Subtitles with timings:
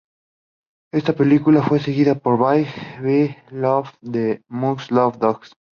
[0.91, 2.65] Esta película fue seguida por Bye
[3.03, 5.53] Bye Love y de "Must love dogs".